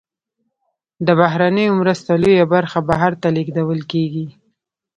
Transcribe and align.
د 1.05 1.07
بهرنیو 1.19 1.77
مرستو 1.79 2.11
لویه 2.23 2.45
برخه 2.53 2.79
بهر 2.89 3.11
ته 3.21 3.27
لیږدول 3.35 3.81
کیږي. 3.91 4.25